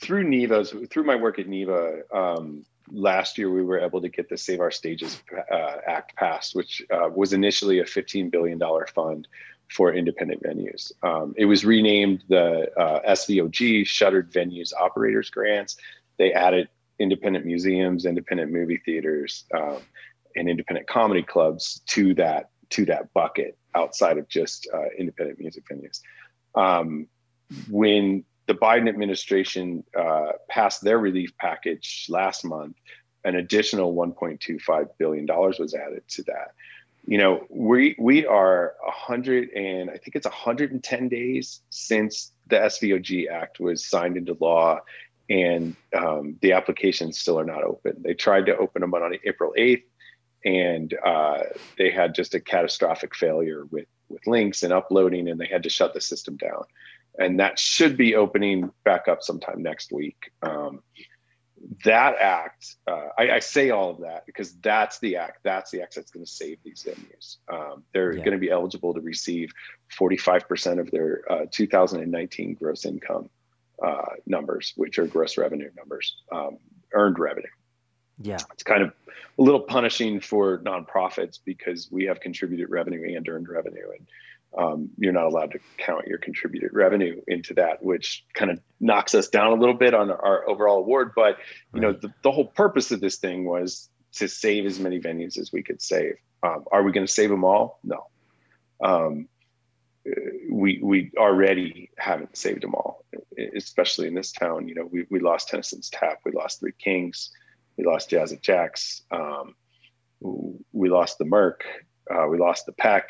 [0.00, 4.30] through NIVA's through my work at NIVA, um, last year we were able to get
[4.30, 8.58] the Save Our Stages uh, Act passed, which uh, was initially a $15 billion
[8.94, 9.28] fund
[9.70, 10.92] for independent venues.
[11.02, 15.76] Um, it was renamed the uh, SVOG, Shuttered Venues Operators Grants.
[16.18, 19.78] They added independent museums, independent movie theaters, um,
[20.36, 25.64] and independent comedy clubs to that to that bucket outside of just uh, independent music
[25.68, 26.00] venues.
[26.54, 27.06] Um,
[27.68, 32.76] when the Biden administration uh, passed their relief package last month,
[33.24, 36.52] an additional 1.25 billion dollars was added to that
[37.06, 43.28] you know we we are 100 and i think it's 110 days since the svog
[43.30, 44.80] act was signed into law
[45.30, 47.94] and um, the applications still are not open.
[48.02, 49.84] They tried to open them on April 8th,
[50.44, 51.44] and uh,
[51.78, 55.68] they had just a catastrophic failure with with links and uploading, and they had to
[55.68, 56.64] shut the system down.
[57.16, 60.32] And that should be opening back up sometime next week.
[60.42, 60.82] Um,
[61.84, 65.40] that act, uh, I, I, say all of that because that's the act.
[65.42, 67.36] That's the act that's going to save these venues.
[67.52, 68.24] Um, they're yeah.
[68.24, 69.52] going to be eligible to receive
[69.98, 73.28] 45% of their uh, 2019 gross income
[73.84, 76.58] uh, numbers, which are gross revenue numbers, um,
[76.94, 77.46] earned revenue.
[78.22, 78.38] Yeah.
[78.52, 78.92] It's kind of
[79.38, 83.88] a little punishing for nonprofits because we have contributed revenue and earned revenue.
[83.96, 84.06] And
[84.56, 89.14] um, you're not allowed to count your contributed revenue into that, which kind of knocks
[89.14, 91.12] us down a little bit on our overall award.
[91.14, 91.38] But
[91.72, 91.82] you right.
[91.82, 95.52] know, the, the, whole purpose of this thing was to save as many venues as
[95.52, 96.14] we could save.
[96.42, 97.78] Um, are we going to save them all?
[97.84, 98.06] No.
[98.82, 99.28] Um,
[100.50, 103.04] we we already haven't saved them all,
[103.54, 104.66] especially in this town.
[104.66, 107.30] You know, we we lost Tennyson's Tap, we lost Three Kings,
[107.76, 109.54] we lost Jazz at Jack's, um,
[110.72, 111.64] we lost the Merc,
[112.10, 113.02] uh, we lost the Pec,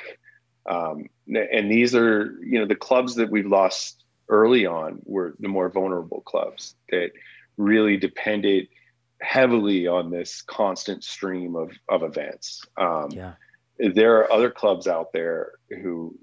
[0.68, 5.48] um, and these are you know the clubs that we've lost early on were the
[5.48, 7.10] more vulnerable clubs that
[7.56, 8.68] really depended
[9.20, 12.64] heavily on this constant stream of of events.
[12.76, 13.32] Um, yeah.
[13.78, 16.18] There are other clubs out there who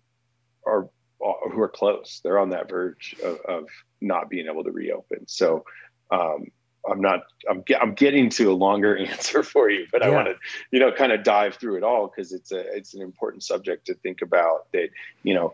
[0.65, 2.21] are who are close.
[2.23, 3.65] They're on that verge of, of
[4.01, 5.27] not being able to reopen.
[5.27, 5.65] So
[6.11, 6.47] um,
[6.89, 7.21] I'm not.
[7.49, 10.07] I'm I'm getting to a longer answer for you, but yeah.
[10.07, 10.35] I want to
[10.71, 13.85] you know kind of dive through it all because it's a it's an important subject
[13.87, 14.71] to think about.
[14.73, 14.89] That
[15.23, 15.53] you know,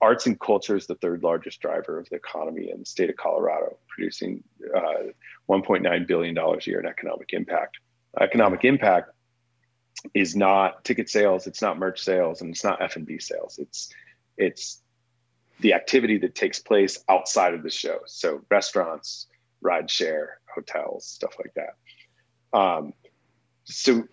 [0.00, 3.16] arts and culture is the third largest driver of the economy in the state of
[3.16, 4.42] Colorado, producing
[4.74, 5.10] uh,
[5.48, 7.78] 1.9 billion dollars a year in economic impact.
[8.20, 9.10] Economic impact
[10.14, 13.58] is not ticket sales, it's not merch sales, and it's not F and B sales.
[13.58, 13.92] It's
[14.36, 14.82] it's
[15.60, 18.00] the activity that takes place outside of the show.
[18.06, 19.26] So restaurants,
[19.62, 22.58] ride share, hotels, stuff like that.
[22.58, 22.92] Um,
[23.64, 24.08] so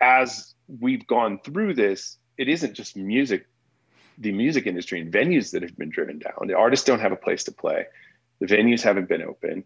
[0.00, 3.46] as we've gone through this, it isn't just music,
[4.16, 6.46] the music industry and venues that have been driven down.
[6.46, 7.86] The artists don't have a place to play.
[8.40, 9.64] The venues haven't been open.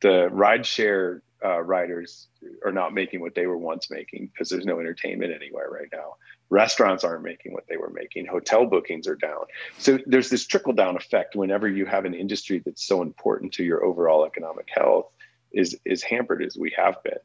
[0.00, 2.26] The ride share uh, riders
[2.64, 6.14] are not making what they were once making because there's no entertainment anywhere right now.
[6.50, 8.26] Restaurants aren't making what they were making.
[8.26, 9.42] Hotel bookings are down.
[9.78, 13.64] So there's this trickle down effect whenever you have an industry that's so important to
[13.64, 15.10] your overall economic health
[15.52, 17.18] is is hampered as we have been.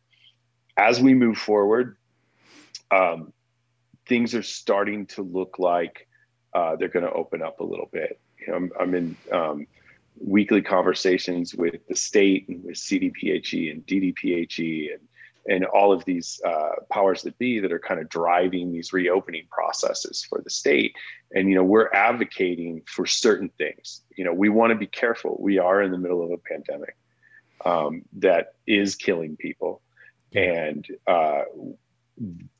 [0.77, 1.97] As we move forward,
[2.91, 3.33] um,
[4.07, 6.07] things are starting to look like
[6.53, 8.19] uh, they're going to open up a little bit.
[8.39, 9.67] You know, I'm, I'm in um,
[10.19, 15.01] weekly conversations with the state and with CDPHE and DDPHE and
[15.45, 19.45] and all of these uh, powers that be that are kind of driving these reopening
[19.51, 20.95] processes for the state.
[21.35, 24.03] And you know, we're advocating for certain things.
[24.15, 25.37] You know, we want to be careful.
[25.41, 26.95] We are in the middle of a pandemic
[27.65, 29.81] um, that is killing people,
[30.33, 31.43] and uh,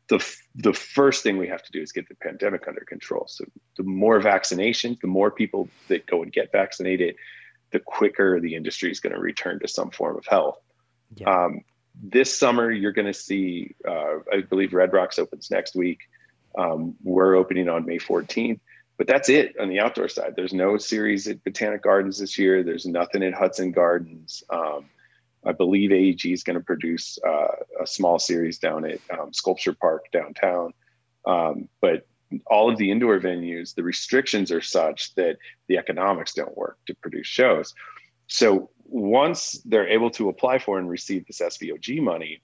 [0.07, 3.25] the the first thing we have to do is get the pandemic under control.
[3.27, 3.45] So
[3.77, 7.15] the more vaccinations, the more people that go and get vaccinated,
[7.71, 10.59] the quicker the industry is going to return to some form of health.
[11.15, 11.29] Yeah.
[11.29, 11.61] Um,
[12.01, 15.99] this summer, you're going to see, uh, I believe Red Rocks opens next week.
[16.57, 18.59] Um, we're opening on May 14th,
[18.97, 20.33] but that's it on the outdoor side.
[20.35, 22.63] There's no series at Botanic Gardens this year.
[22.63, 24.43] There's nothing at Hudson Gardens.
[24.49, 24.85] Um,
[25.45, 27.47] I believe AEG is going to produce uh,
[27.82, 30.73] a small series down at um, Sculpture Park downtown.
[31.25, 32.08] Um, but
[32.47, 36.95] all of the indoor venues, the restrictions are such that the economics don't work to
[36.95, 37.73] produce shows.
[38.27, 42.41] So once they're able to apply for and receive this SVOG money,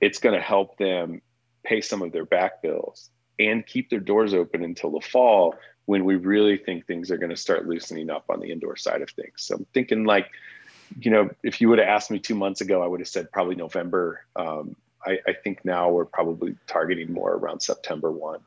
[0.00, 1.20] it's going to help them
[1.64, 5.54] pay some of their back bills and keep their doors open until the fall
[5.86, 9.02] when we really think things are going to start loosening up on the indoor side
[9.02, 9.34] of things.
[9.36, 10.30] So I'm thinking like,
[11.00, 13.30] you know, if you would have asked me two months ago, I would have said
[13.32, 14.24] probably November.
[14.36, 18.40] Um, I, I, think now we're probably targeting more around September 1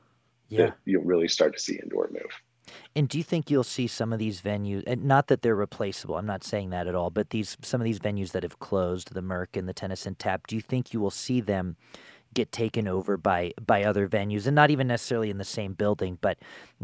[0.54, 0.72] yeah.
[0.86, 2.42] you'll really start to see indoor move.
[2.96, 6.16] And do you think you'll see some of these venues, and not that they're replaceable,
[6.16, 9.14] I'm not saying that at all, but these some of these venues that have closed,
[9.14, 11.76] the Merc and the Tennyson Tap, do you think you will see them
[12.34, 16.18] get taken over by by other venues and not even necessarily in the same building,
[16.22, 16.38] but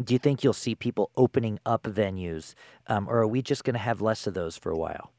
[0.04, 2.56] do you think you'll see people opening up venues,
[2.88, 5.12] um, or are we just going to have less of those for a while?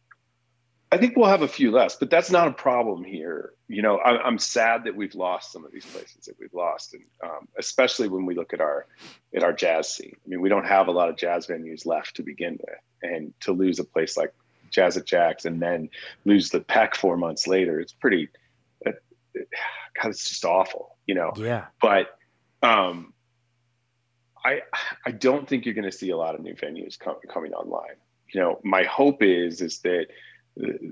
[0.92, 3.52] I think we'll have a few less, but that's not a problem here.
[3.68, 6.94] You know, I, am sad that we've lost some of these places that we've lost,
[6.94, 8.86] and um, especially when we look at our
[9.34, 10.16] at our jazz scene.
[10.16, 13.32] I mean, we don't have a lot of jazz venues left to begin with, and
[13.40, 14.34] to lose a place like
[14.70, 15.90] Jazz at Jack's and then
[16.24, 18.28] lose the Pec four months later, it's pretty.
[18.86, 18.92] Uh,
[20.00, 21.32] God, it's just awful, you know.
[21.36, 21.66] Yeah.
[21.80, 22.18] But
[22.62, 23.12] um,
[24.44, 24.62] I
[25.04, 27.96] I don't think you're going to see a lot of new venues com- coming online.
[28.32, 30.06] You know, my hope is is that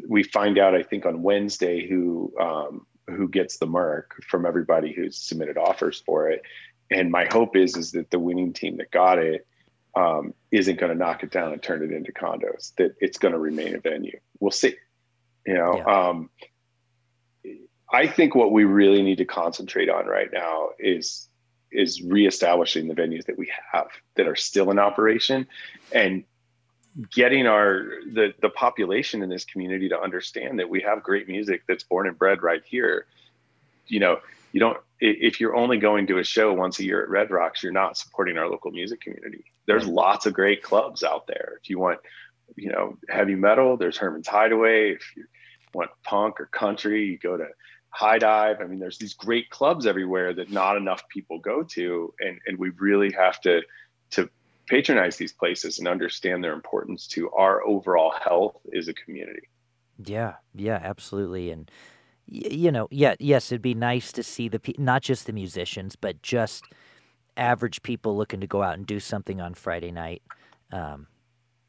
[0.09, 4.93] we find out, I think, on Wednesday who um, who gets the Merc from everybody
[4.93, 6.43] who's submitted offers for it.
[6.91, 9.47] And my hope is is that the winning team that got it
[9.95, 12.75] um, not going to knock it down and turn it into condos.
[12.77, 14.19] That it's going to remain a venue.
[14.41, 14.75] We'll see.
[15.47, 16.09] You know, yeah.
[16.09, 16.31] um,
[17.91, 21.29] I think what we really need to concentrate on right now is
[21.71, 25.47] is reestablishing the venues that we have that are still in operation
[25.93, 26.25] and
[27.11, 31.63] getting our the the population in this community to understand that we have great music
[31.69, 33.07] that's born and bred right here.
[33.87, 34.21] You know
[34.53, 37.63] you don't if you're only going to a show once a year at red rocks
[37.63, 39.45] you're not supporting our local music community.
[39.67, 41.59] There's lots of great clubs out there.
[41.63, 42.01] If you want
[42.57, 44.93] you know heavy metal there's herman's hideaway.
[44.93, 45.25] If you
[45.75, 47.47] want punk or country you go to
[47.91, 48.61] hi-dive.
[48.61, 52.13] I mean there's these great clubs everywhere that not enough people go to.
[52.19, 53.63] And and we really have to
[54.11, 54.29] to
[54.69, 59.49] patronize these places and understand their importance to our overall health as a community.
[60.05, 61.51] Yeah, yeah, absolutely.
[61.51, 61.71] And
[62.27, 66.21] you know, yeah, yes, it'd be nice to see the not just the musicians, but
[66.23, 66.65] just
[67.37, 70.23] average people looking to go out and do something on Friday night.
[70.71, 71.07] Um,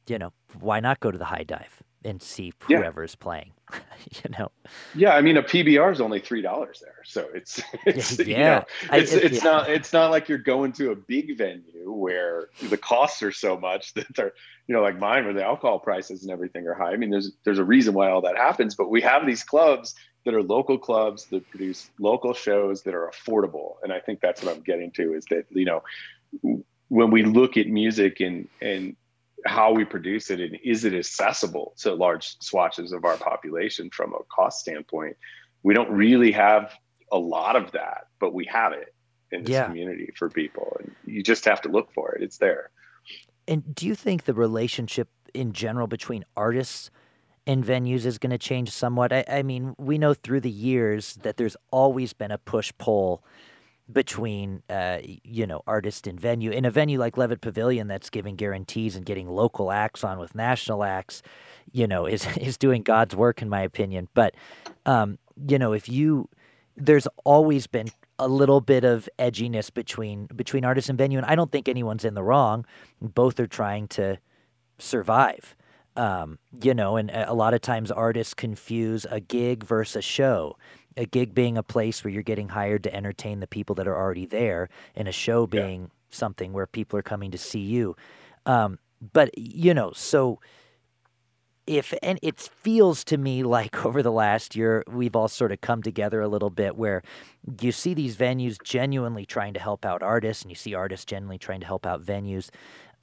[0.08, 1.82] you know, why not go to the hi-dive?
[2.04, 3.24] And see whoever's yeah.
[3.24, 3.52] playing.
[4.24, 4.52] you know.
[4.96, 8.38] Yeah, I mean a PBR is only three dollars there, so it's, it's yeah, you
[8.38, 9.52] know, it's I, it's yeah.
[9.52, 13.58] not it's not like you're going to a big venue where the costs are so
[13.58, 14.34] much that they're
[14.68, 16.92] you know like mine where the alcohol prices and everything are high.
[16.92, 19.96] I mean, there's there's a reason why all that happens, but we have these clubs
[20.26, 24.44] that are local clubs that produce local shows that are affordable, and I think that's
[24.44, 25.84] what I'm getting to is that you know
[26.90, 28.96] when we look at music and and
[29.46, 34.14] how we produce it and is it accessible to large swatches of our population from
[34.14, 35.16] a cost standpoint
[35.64, 36.74] we don't really have
[37.12, 38.94] a lot of that but we have it
[39.32, 39.66] in this yeah.
[39.66, 42.24] community for people and you just have to look for it.
[42.24, 42.72] It's there.
[43.48, 46.92] And do you think the relationship in general between artists
[47.48, 49.12] and venues is going to change somewhat?
[49.12, 53.24] I, I mean we know through the years that there's always been a push pull
[53.92, 58.36] between uh, you know artist and venue in a venue like Levitt Pavilion that's giving
[58.36, 61.22] guarantees and getting local acts on with national acts
[61.72, 64.08] you know is is doing God's work in my opinion.
[64.14, 64.36] But
[64.86, 66.30] um, you know if you
[66.78, 71.36] there's always been a little bit of edginess between between artist and venue and I
[71.36, 72.66] don't think anyone's in the wrong.
[73.02, 74.20] Both are trying to
[74.78, 75.56] survive
[75.96, 80.58] um, you know and a lot of times artists confuse a gig versus a show
[80.98, 83.96] a gig being a place where you're getting hired to entertain the people that are
[83.96, 85.88] already there, and a show being yeah.
[86.10, 87.96] something where people are coming to see you.
[88.46, 88.80] Um,
[89.14, 90.40] but you know, so
[91.70, 95.62] if and it feels to me like over the last year we've all sort of
[95.62, 97.04] come together a little bit where
[97.62, 101.38] you see these venues genuinely trying to help out artists and you see artists genuinely
[101.38, 102.50] trying to help out venues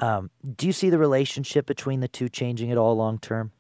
[0.01, 3.53] um, do you see the relationship between the two changing at all long term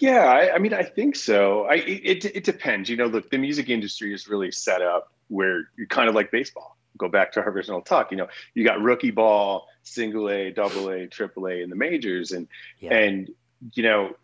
[0.00, 1.64] yeah, I, I, mean, I think so.
[1.64, 2.88] I it, it depends.
[2.88, 6.30] You know, look, the music industry is really set up where you're kind of like
[6.30, 6.76] baseball.
[6.98, 8.10] Go back to our original talk.
[8.12, 12.30] You know, you got rookie ball, single A, double A, triple A in the majors,
[12.30, 12.46] and
[12.78, 12.94] yeah.
[12.94, 13.30] and
[13.72, 14.14] you know,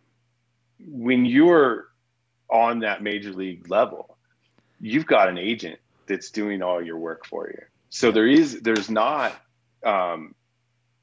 [0.87, 1.89] when you're
[2.49, 4.17] on that major league level,
[4.81, 7.63] you've got an agent that's doing all your work for you.
[7.91, 9.33] So there is there's not
[9.85, 10.35] um,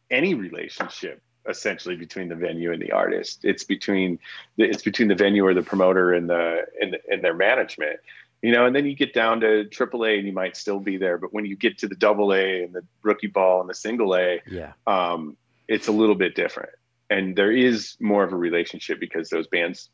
[0.10, 3.43] any relationship essentially between the venue and the artist.
[3.43, 4.19] It's between
[4.58, 7.99] the, it's between the venue or the promoter and the and, and their management.
[8.41, 11.17] You know, and then you get down to AAA and you might still be there,
[11.17, 14.15] but when you get to the double A and the rookie ball and the single
[14.15, 15.36] A, yeah, um,
[15.67, 16.69] it's a little bit different.
[17.10, 19.89] And there is more of a relationship because those bands,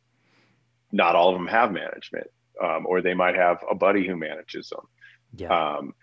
[0.91, 2.27] not all of them have management,
[2.61, 4.87] um, or they might have a buddy who manages them.
[5.35, 5.75] Yeah.
[5.75, 5.93] Um,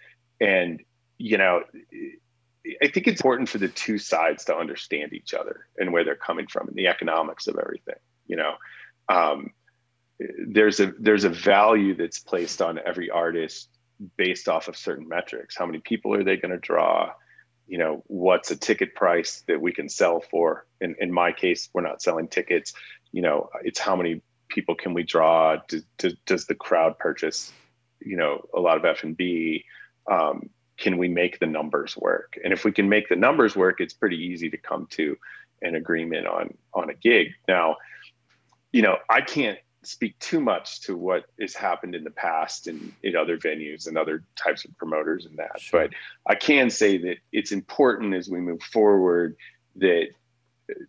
[0.40, 0.82] and
[1.18, 1.64] you know,
[2.82, 6.16] I think it's important for the two sides to understand each other and where they're
[6.16, 7.96] coming from and the economics of everything.
[8.26, 8.54] You know,
[9.08, 9.50] um,
[10.46, 13.68] there's a there's a value that's placed on every artist
[14.16, 15.56] based off of certain metrics.
[15.56, 17.12] How many people are they going to draw?
[17.66, 20.66] You know, what's a ticket price that we can sell for?
[20.80, 22.72] In in my case, we're not selling tickets.
[23.12, 25.56] You know, it's how many people can we draw?
[25.68, 27.52] Do, do, does the crowd purchase?
[28.00, 29.64] You know, a lot of F and B.
[30.10, 32.38] Um, can we make the numbers work?
[32.42, 35.16] And if we can make the numbers work, it's pretty easy to come to
[35.60, 37.32] an agreement on on a gig.
[37.46, 37.76] Now,
[38.72, 42.92] you know, I can't speak too much to what has happened in the past and
[43.02, 45.60] in other venues and other types of promoters and that.
[45.60, 45.82] Sure.
[45.82, 45.90] But
[46.26, 49.36] I can say that it's important as we move forward
[49.76, 50.08] that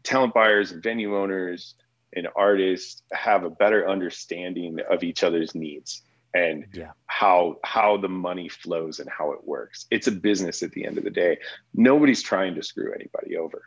[0.03, 1.75] talent buyers and venue owners
[2.13, 6.01] and artists have a better understanding of each other's needs
[6.33, 6.91] and yeah.
[7.07, 9.85] how how the money flows and how it works.
[9.91, 11.37] It's a business at the end of the day.
[11.73, 13.63] Nobody's trying to screw anybody over.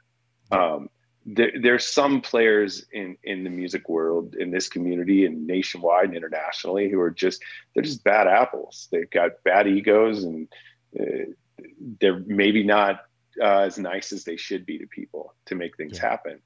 [0.50, 0.88] Um,
[1.24, 6.16] there, there's some players in in the music world in this community and nationwide and
[6.16, 7.42] internationally who are just
[7.74, 10.48] they're just bad apples they've got bad egos and
[10.98, 11.30] uh,
[12.00, 13.04] they're maybe not
[13.40, 16.10] uh, as nice as they should be to people to make things yeah.
[16.10, 16.40] happen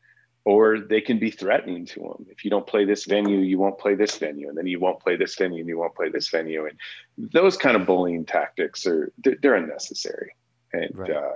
[0.46, 3.78] or they can be threatening to them if you don't play this venue you won't
[3.78, 6.30] play this venue and then you won't play this venue and you won't play this
[6.30, 6.78] venue and
[7.32, 10.34] those kind of bullying tactics are they're, they're unnecessary
[10.72, 11.10] and right.
[11.10, 11.32] uh,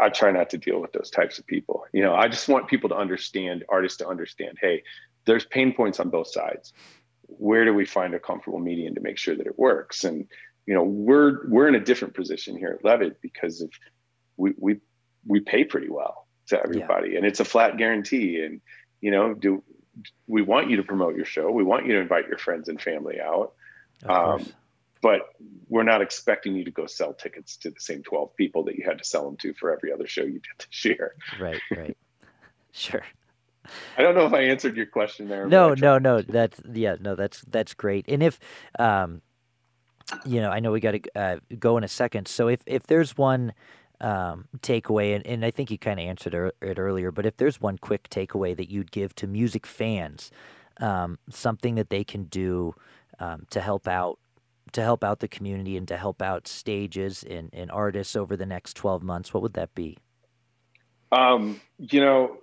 [0.00, 1.84] I try not to deal with those types of people.
[1.92, 4.82] You know, I just want people to understand, artists to understand, hey,
[5.26, 6.72] there's pain points on both sides.
[7.26, 10.04] Where do we find a comfortable median to make sure that it works?
[10.04, 10.26] And
[10.66, 13.70] you know, we're we're in a different position here at Levitt because of
[14.36, 14.80] we we
[15.26, 17.18] we pay pretty well to everybody, yeah.
[17.18, 18.40] and it's a flat guarantee.
[18.40, 18.60] And
[19.00, 19.62] you know, do
[20.26, 21.50] we want you to promote your show?
[21.50, 23.52] We want you to invite your friends and family out.
[24.04, 24.46] Um,
[25.02, 25.34] but
[25.68, 28.84] we're not expecting you to go sell tickets to the same 12 people that you
[28.84, 31.14] had to sell them to for every other show you did this year.
[31.40, 31.96] Right, right.
[32.72, 33.02] sure.
[33.96, 35.46] I don't know if I answered your question there.
[35.46, 36.22] No, no, no.
[36.22, 38.04] That's yeah, no, that's that's great.
[38.08, 38.38] And if
[38.78, 39.22] um
[40.26, 42.26] you know, I know we got to uh, go in a second.
[42.26, 43.52] So if if there's one
[44.02, 47.60] um, takeaway, and, and I think you kind of answered it earlier, but if there's
[47.60, 50.30] one quick takeaway that you'd give to music fans,
[50.80, 52.74] um, something that they can do
[53.18, 54.18] um, to help out
[54.72, 58.46] to help out the community and to help out stages and, and artists over the
[58.46, 59.98] next 12 months, what would that be?
[61.10, 62.38] Um, you know,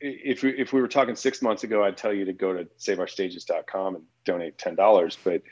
[0.00, 2.64] if we, if we were talking six months ago, I'd tell you to go to
[2.78, 5.16] saveourstages.com and donate $10.
[5.24, 5.42] But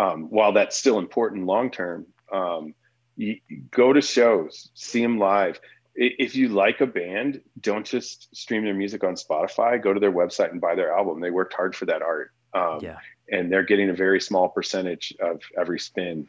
[0.00, 2.74] um, while that's still important long term, um,
[3.16, 3.40] you,
[3.70, 5.60] go to shows, see them live.
[5.94, 9.82] If you like a band, don't just stream their music on Spotify.
[9.82, 11.20] Go to their website and buy their album.
[11.20, 12.32] They worked hard for that art.
[12.54, 12.96] Um, yeah
[13.32, 16.28] and they're getting a very small percentage of every spin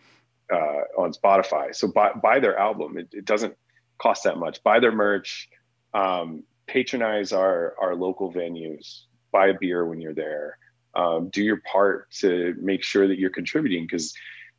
[0.52, 1.76] uh, on Spotify.
[1.76, 2.98] So buy, buy their album.
[2.98, 3.56] It, it, doesn't
[3.98, 4.64] cost that much.
[4.64, 5.50] Buy their merch.
[5.94, 9.02] Um, patronize our our local venues.
[9.32, 10.58] Buy a beer when you're there.
[10.96, 14.14] Um, do your part to make sure that you're contributing because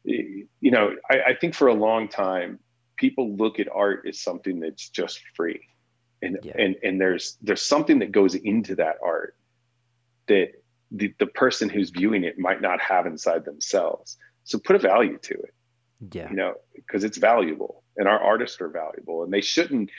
[0.04, 2.58] you know I, I think for a long time
[2.96, 5.60] people look at art as something that's just free
[6.22, 6.52] and yeah.
[6.58, 9.36] and and there's there's something that goes into that art
[10.26, 10.52] that
[10.90, 14.16] the, the person who's viewing it might not have inside themselves.
[14.44, 15.54] So put a value to it.
[16.12, 16.28] Yeah.
[16.30, 19.90] You know, because it's valuable and our artists are valuable and they shouldn't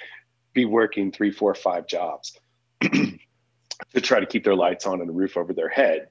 [0.53, 2.37] be working three, four, five jobs
[2.81, 6.07] to try to keep their lights on and a roof over their head.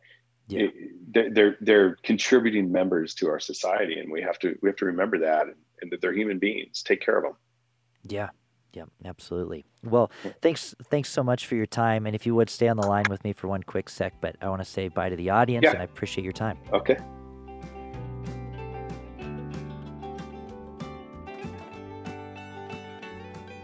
[0.47, 0.67] Yeah.
[1.09, 4.85] they're, they're, they're contributing members to our society and we have to, we have to
[4.85, 6.83] remember that and, and that they're human beings.
[6.83, 7.37] Take care of them.
[8.07, 8.29] Yeah.
[8.75, 9.65] yeah, absolutely.
[9.83, 10.11] Well,
[10.43, 12.07] thanks thanks so much for your time.
[12.07, 14.37] And if you would stay on the line with me for one quick sec, but
[14.43, 15.71] I want to say bye to the audience yeah.
[15.71, 16.59] and I appreciate your time.
[16.73, 16.99] Okay.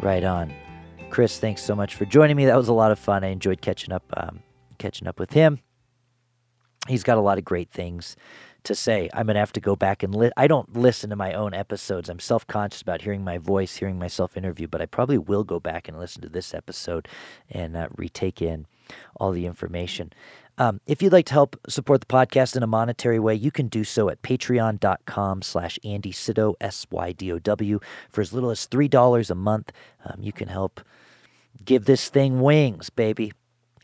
[0.00, 0.52] Right on.
[1.10, 2.46] Chris, thanks so much for joining me.
[2.46, 3.22] That was a lot of fun.
[3.22, 4.40] I enjoyed catching up um,
[4.78, 5.58] catching up with him.
[6.88, 8.16] He's got a lot of great things
[8.64, 9.08] to say.
[9.12, 11.54] I'm going to have to go back and li- I don't listen to my own
[11.54, 12.08] episodes.
[12.08, 15.60] I'm self conscious about hearing my voice, hearing myself interview, but I probably will go
[15.60, 17.08] back and listen to this episode
[17.50, 18.66] and uh, retake in
[19.16, 20.12] all the information.
[20.58, 23.68] Um, if you'd like to help support the podcast in a monetary way, you can
[23.68, 27.80] do so at patreon.com slash Andy Sydow, S-Y-D-O-W.
[28.10, 29.72] For as little as $3 a month,
[30.04, 30.82] um, you can help
[31.64, 33.32] give this thing wings, baby.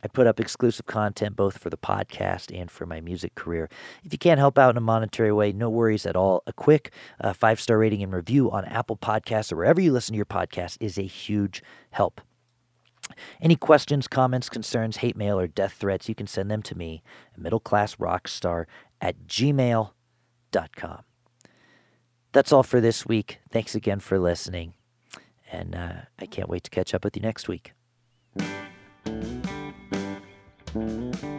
[0.02, 3.68] I put up exclusive content both for the podcast and for my music career.
[4.04, 6.42] If you can't help out in a monetary way, no worries at all.
[6.46, 10.12] A quick uh, five star rating and review on Apple Podcasts or wherever you listen
[10.12, 12.20] to your podcast is a huge help.
[13.40, 17.02] Any questions, comments, concerns, hate mail, or death threats, you can send them to me
[17.40, 18.66] middleclassrockstar
[19.00, 21.02] at gmail.com.
[22.32, 23.38] That's all for this week.
[23.50, 24.74] Thanks again for listening.
[25.50, 27.75] And uh, I can't wait to catch up with you next week.
[30.76, 31.35] うん。